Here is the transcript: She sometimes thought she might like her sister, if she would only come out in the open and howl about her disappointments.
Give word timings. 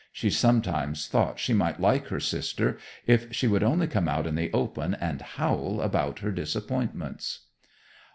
She 0.11 0.31
sometimes 0.31 1.07
thought 1.07 1.37
she 1.37 1.53
might 1.53 1.79
like 1.79 2.07
her 2.07 2.19
sister, 2.19 2.79
if 3.05 3.31
she 3.31 3.47
would 3.47 3.61
only 3.61 3.85
come 3.85 4.07
out 4.07 4.25
in 4.25 4.33
the 4.33 4.51
open 4.51 4.95
and 4.95 5.21
howl 5.21 5.79
about 5.79 6.21
her 6.21 6.31
disappointments. 6.31 7.41